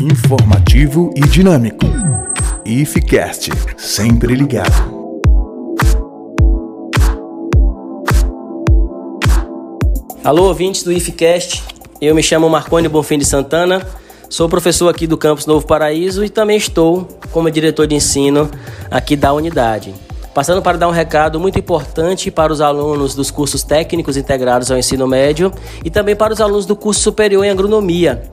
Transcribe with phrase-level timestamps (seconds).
[0.00, 1.84] Informativo e dinâmico.
[2.64, 4.72] IFCast, sempre ligado.
[10.24, 11.62] Alô, ouvintes do IFCast.
[12.00, 13.86] Eu me chamo Marconi Bonfim de Santana.
[14.30, 18.50] Sou professor aqui do Campus Novo Paraíso e também estou como diretor de ensino
[18.90, 19.94] aqui da unidade.
[20.32, 24.78] Passando para dar um recado muito importante para os alunos dos cursos técnicos integrados ao
[24.78, 25.52] ensino médio
[25.84, 28.30] e também para os alunos do curso superior em agronomia,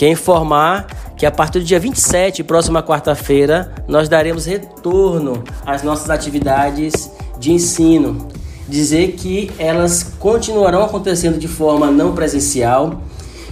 [0.00, 5.82] que é informar que a partir do dia 27, próxima quarta-feira, nós daremos retorno às
[5.82, 8.26] nossas atividades de ensino.
[8.66, 13.02] Dizer que elas continuarão acontecendo de forma não presencial.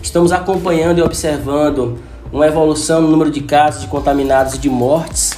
[0.03, 1.99] Estamos acompanhando e observando
[2.33, 5.37] uma evolução no número de casos de contaminados e de mortes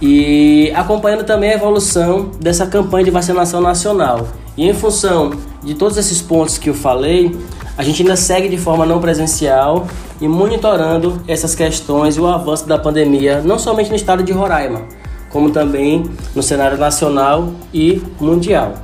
[0.00, 4.26] e acompanhando também a evolução dessa campanha de vacinação nacional.
[4.56, 5.30] E em função
[5.62, 7.30] de todos esses pontos que eu falei,
[7.76, 9.86] a gente ainda segue de forma não presencial
[10.20, 14.82] e monitorando essas questões e o avanço da pandemia, não somente no estado de Roraima,
[15.30, 18.74] como também no cenário nacional e mundial.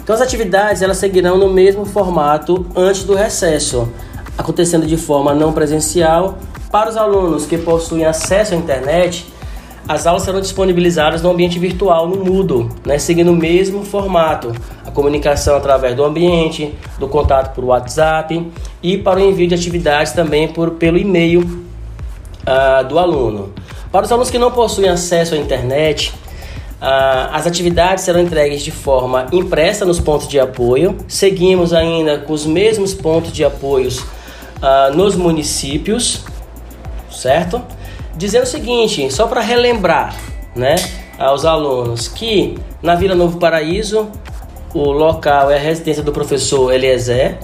[0.00, 3.88] Então as atividades elas seguirão no mesmo formato antes do recesso,
[4.38, 6.38] acontecendo de forma não presencial.
[6.70, 9.26] Para os alunos que possuem acesso à internet,
[9.88, 14.52] as aulas serão disponibilizadas no ambiente virtual, no Moodle, né, seguindo o mesmo formato.
[14.84, 20.12] A comunicação através do ambiente, do contato por WhatsApp e para o envio de atividades
[20.12, 23.54] também por, pelo e-mail uh, do aluno.
[23.90, 26.12] Para os alunos que não possuem acesso à internet,
[26.82, 30.98] uh, as atividades serão entregues de forma impressa nos pontos de apoio.
[31.08, 36.24] Seguimos ainda com os mesmos pontos de apoios uh, nos municípios,
[37.10, 37.62] certo?
[38.18, 40.14] Dizendo o seguinte, só para relembrar,
[40.54, 40.74] né,
[41.16, 44.08] aos alunos que na Vila Novo Paraíso
[44.74, 47.38] o local é a residência do professor Eliezer.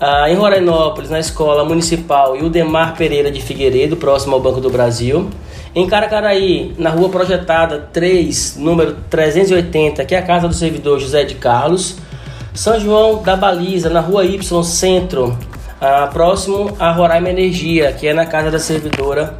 [0.00, 5.30] Ah, em Rorainópolis, na Escola Municipal Ildemar Pereira de Figueiredo, próximo ao Banco do Brasil.
[5.74, 11.24] Em Caracaraí, na rua projetada 3, número 380, que é a casa do servidor José
[11.24, 11.96] de Carlos.
[12.52, 15.38] São João da Baliza, na rua Y Centro,
[15.80, 19.38] ah, próximo a Roraima Energia, que é na casa da servidora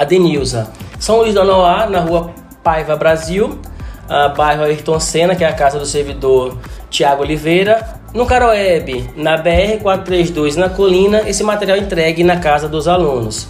[0.00, 0.66] Adenilza.
[0.98, 2.30] São Luís da Noá, na rua
[2.64, 3.58] Paiva Brasil,
[4.08, 6.56] uh, bairro Ayrton Senna, que é a casa do servidor
[6.88, 8.00] Tiago Oliveira.
[8.14, 13.46] No Caroeb, na BR-432, na Colina, esse material entregue na casa dos alunos.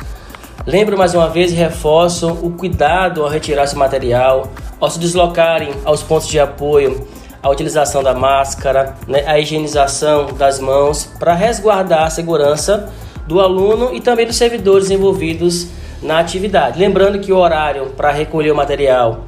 [0.67, 4.49] Lembro mais uma vez e reforço o cuidado ao retirar esse material,
[4.81, 7.07] ao se deslocarem aos pontos de apoio,
[7.41, 12.93] a utilização da máscara, né, a higienização das mãos para resguardar a segurança
[13.29, 15.69] do aluno e também dos servidores envolvidos
[16.03, 16.79] na atividade.
[16.79, 19.25] Lembrando que o horário para recolher o material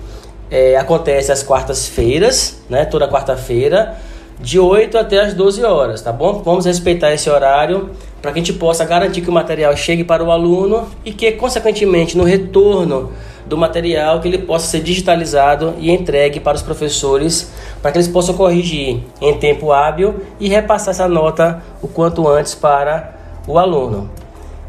[0.51, 3.97] é, acontece às quartas-feiras, né, toda quarta-feira,
[4.41, 6.43] de 8 até as 12 horas, tá bom?
[6.45, 7.91] Vamos respeitar esse horário
[8.21, 11.33] para que a gente possa garantir que o material chegue para o aluno e que,
[11.33, 13.13] consequentemente, no retorno
[13.47, 18.09] do material, que ele possa ser digitalizado e entregue para os professores, para que eles
[18.09, 23.15] possam corrigir em tempo hábil e repassar essa nota o quanto antes para
[23.47, 24.11] o aluno.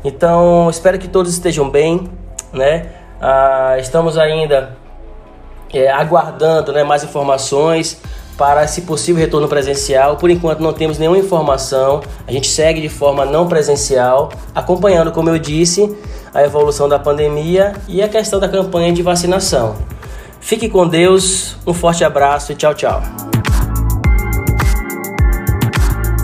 [0.04, 2.10] Então, espero que todos estejam bem,
[2.52, 2.88] né?
[3.22, 4.76] Ah, estamos ainda
[5.74, 8.02] é, aguardando né, mais informações
[8.38, 10.18] para, se possível, retorno presencial.
[10.18, 12.02] Por enquanto, não temos nenhuma informação.
[12.28, 15.96] A gente segue de forma não presencial, acompanhando, como eu disse,
[16.34, 19.76] a evolução da pandemia e a questão da campanha de vacinação.
[20.42, 23.02] Fique com Deus, um forte abraço e tchau, tchau.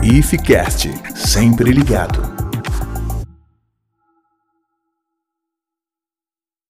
[0.02, 2.29] IFCast, sempre ligado.